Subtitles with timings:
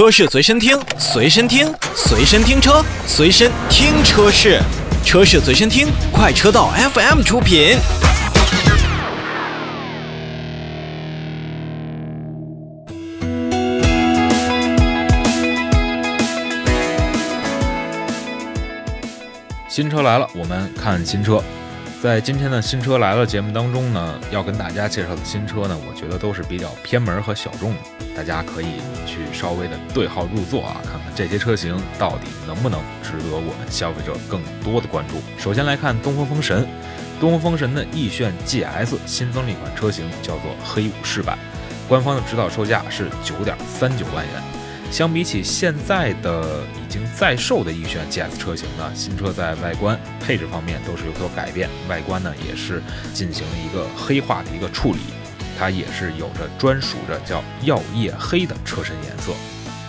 [0.00, 4.58] 车市随身听，随身听，随身听车，随身听车市，
[5.04, 7.76] 车市随身听，快车道 FM 出品。
[19.68, 21.44] 新车来了，我们看新车。
[22.02, 27.78] 在今天的新车来了节目当中呢，要跟大家介绍的新车呢，我觉得都是比较偏门和小众的，
[28.16, 35.16] 大家可以去稍微的对号入座啊，看看这些车型到底能不能值得我们消费者更多的关注。
[35.38, 36.66] 首先来看东风风神，
[37.20, 41.38] 东风风神的奕炫 GS 新增了一款车型，叫做黑武士版，
[41.86, 44.59] 官方的指导售价是九点三九万元。
[44.90, 52.82] 相比起现在的已经在售的奕炫 GS 车型呢，新车在外观配置方面都是有所改变，外观呢也是
[53.14, 54.98] 进行了一个黑化的一个处理，
[55.56, 59.32] 它也是有着专属着叫耀夜黑的车身颜色。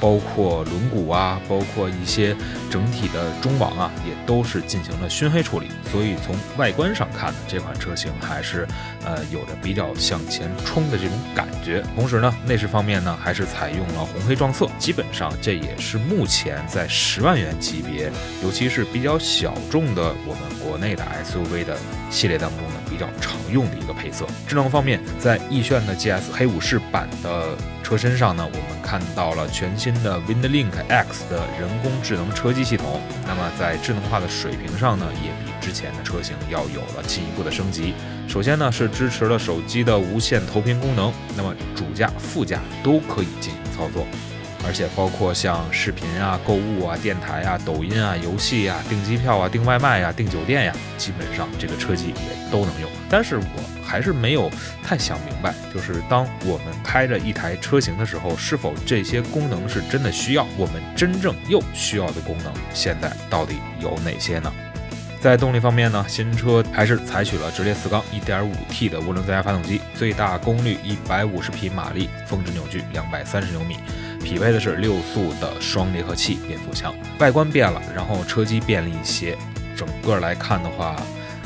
[0.00, 2.36] 包括轮毂啊，包括一些
[2.70, 5.68] 整体的中网啊，也都是进行了熏黑处理。
[5.90, 8.66] 所以从外观上看呢，这款车型还是
[9.04, 11.82] 呃有着比较向前冲的这种感觉。
[11.94, 18.10] 同时呢，内饰方面呢，还是采用了红黑撞色，基本上这也是目前在十万元级别，
[18.42, 21.76] 尤其是比较小众的我们国内的 SUV 的
[22.10, 24.26] 系列当中呢，比较常用的一个配色。
[24.46, 27.56] 智能方面，在奕炫的 GS 黑武士版的
[27.86, 33.00] 车身上呢，我们看到了全新的 WindLink X 的人工智能车机系统。
[33.24, 37.94] 那么在智能化的水平上呢，也比之前的车型要有了进一步的升级。
[38.26, 44.04] 首先呢，是支持了手机的无线投屏功能，那么主驾、副驾都可以进行操作。
[44.66, 52.90] 而且包括像视频啊、购物啊、电台啊、抖音啊、游戏啊、订机票啊、订外卖呀、订酒店呀，基本上这个车机也都能用。
[53.08, 54.50] 但是我还是没有
[54.82, 60.44] 太想明白，就是当我们开着一台车型的时候，是否这些功能是真的需要？
[60.56, 64.52] 我们真正又需要的功能，现在到底有哪些呢？
[65.20, 70.78] 在动力方面呢，新车还是采取了直列四缸 1.5T 的涡轮增压发动机，最大功率
[71.08, 73.76] 150匹马力，峰值扭矩230牛米。
[74.22, 79.36] 匹配的是六速的双离合器变速箱，外观变了，然后车机变了一些，
[79.76, 80.96] 整个来看的话，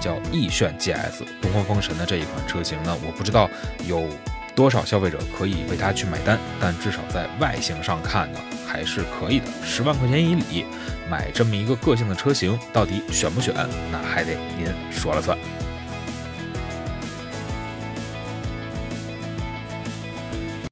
[0.00, 3.48] 叫奕炫 GS 东风风神的这一款车型呢，我不知道
[3.86, 4.08] 有
[4.56, 8.40] 多少消费者可以为它去买单，但至少在外形上看呢，
[8.74, 9.46] 还是可以的。
[9.62, 10.66] 十万块钱以里
[11.08, 13.54] 买这么一个个性的车型，到底选不选，
[13.92, 15.38] 那还得您说了算。